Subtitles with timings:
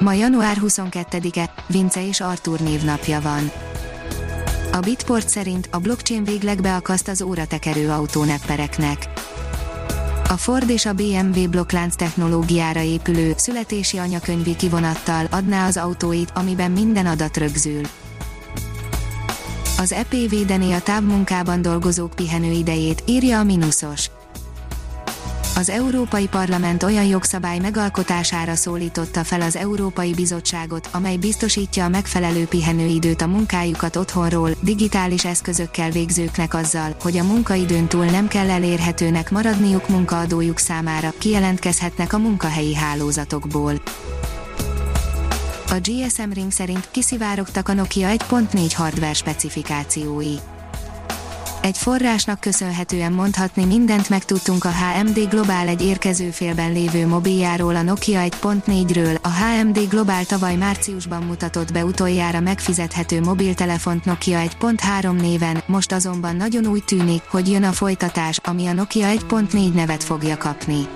[0.00, 3.50] Ma január 22-e, Vince és Artur névnapja van.
[4.72, 9.08] A Bitport szerint a blockchain végleg beakaszt az óratekerő autóneppereknek.
[10.28, 16.70] A Ford és a BMW blokklánc technológiára épülő születési anyakönyvi kivonattal adná az autóit, amiben
[16.70, 17.80] minden adat rögzül.
[19.78, 24.10] Az EP védené a távmunkában dolgozók pihenőidejét, írja a Minusos
[25.56, 32.46] az Európai Parlament olyan jogszabály megalkotására szólította fel az Európai Bizottságot, amely biztosítja a megfelelő
[32.46, 39.30] pihenőidőt a munkájukat otthonról, digitális eszközökkel végzőknek azzal, hogy a munkaidőn túl nem kell elérhetőnek
[39.30, 43.72] maradniuk munkaadójuk számára, kijelentkezhetnek a munkahelyi hálózatokból.
[45.68, 50.34] A GSM Ring szerint kiszivárogtak a Nokia 1.4 hardware specifikációi
[51.64, 57.82] egy forrásnak köszönhetően mondhatni mindent megtudtunk a HMD Global egy érkező félben lévő mobiljáról a
[57.82, 59.20] Nokia 1.4-ről.
[59.20, 66.36] A HMD Global tavaly márciusban mutatott be utoljára megfizethető mobiltelefont Nokia 1.3 néven, most azonban
[66.36, 70.88] nagyon úgy tűnik, hogy jön a folytatás, ami a Nokia 1.4 nevet fogja kapni.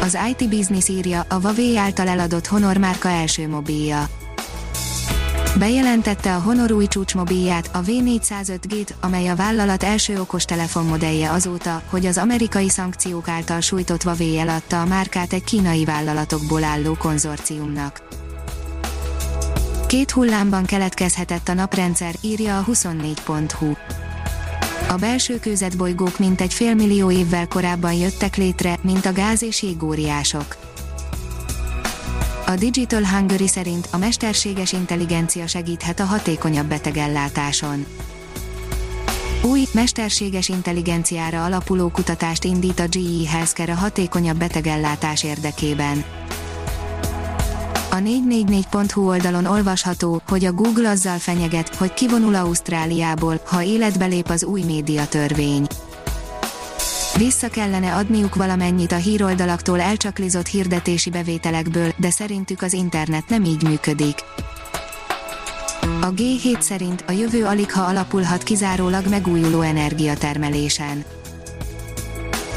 [0.00, 4.08] Az IT Business írja, a Huawei által eladott Honor márka első mobilja
[5.58, 12.06] Bejelentette a Honor új csúcsmobilját, a V405G-t, amely a vállalat első okostelefon modellje azóta, hogy
[12.06, 18.02] az amerikai szankciók által sújtott Huawei eladta a márkát egy kínai vállalatokból álló konzorciumnak.
[19.86, 23.72] Két hullámban keletkezhetett a naprendszer, írja a 24.hu.
[24.88, 25.40] A belső
[25.76, 30.56] bolygók mintegy félmillió évvel korábban jöttek létre, mint a gáz és jégóriások
[32.50, 37.86] a Digital Hungary szerint a mesterséges intelligencia segíthet a hatékonyabb betegellátáson.
[39.42, 46.04] Új, mesterséges intelligenciára alapuló kutatást indít a GE Healthcare a hatékonyabb betegellátás érdekében.
[47.90, 54.28] A 444.hu oldalon olvasható, hogy a Google azzal fenyeget, hogy kivonul Ausztráliából, ha életbe lép
[54.28, 55.66] az új médiatörvény.
[57.16, 63.62] Vissza kellene adniuk valamennyit a híroldalaktól elcsaklizott hirdetési bevételekből, de szerintük az internet nem így
[63.62, 64.14] működik.
[66.00, 71.04] A G7 szerint a jövő alig ha alapulhat kizárólag megújuló energiatermelésen.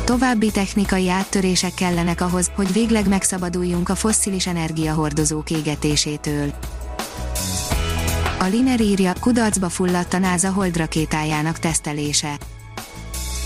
[0.03, 6.53] További technikai áttörések kellenek ahhoz, hogy végleg megszabaduljunk a fosszilis energiahordozók égetésétől.
[8.39, 12.37] A Liner írja, kudarcba fulladt a NASA holdrakétájának tesztelése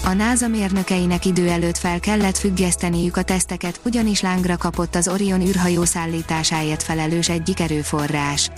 [0.07, 5.41] a NASA mérnökeinek idő előtt fel kellett függeszteniük a teszteket, ugyanis lángra kapott az Orion
[5.41, 8.50] űrhajó szállításáért felelős egyik erőforrás.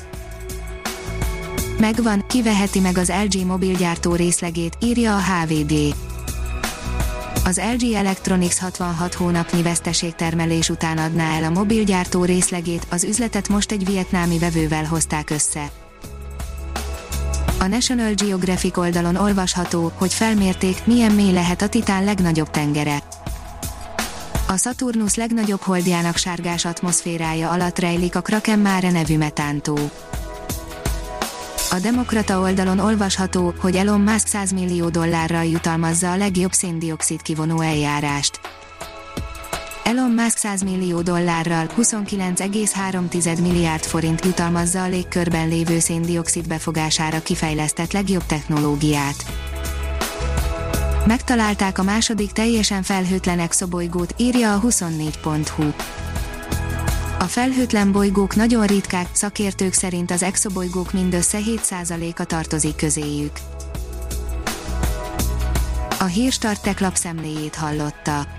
[1.80, 5.96] Megvan, kiveheti meg az LG mobilgyártó részlegét, írja a HVD.
[7.46, 13.72] Az LG Electronics 66 hónapnyi veszteségtermelés után adná el a mobilgyártó részlegét, az üzletet most
[13.72, 15.72] egy vietnámi vevővel hozták össze.
[17.62, 23.04] A National Geographic oldalon olvasható, hogy felmérték, milyen mély lehet a Titán legnagyobb tengere.
[24.48, 29.78] A Saturnus legnagyobb holdjának sárgás atmoszférája alatt rejlik a Kraken Mare nevű metántó.
[31.72, 37.62] A Demokrata oldalon olvasható, hogy Elon Musk 100 millió dollárral jutalmazza a legjobb széndiokszid kivonó
[37.62, 38.40] eljárást.
[39.90, 47.92] Elon Musk 100 millió dollárral 29,3 milliárd forint jutalmazza a légkörben lévő széndiokszid befogására kifejlesztett
[47.92, 49.26] legjobb technológiát.
[51.06, 55.72] Megtalálták a második teljesen felhőtlen exobolygót, írja a 24.hu.
[57.20, 63.32] A felhőtlen bolygók nagyon ritkák, szakértők szerint az exobolygók mindössze 7%-a tartozik közéjük.
[66.00, 68.39] A hírstartek lapszemléjét hallotta.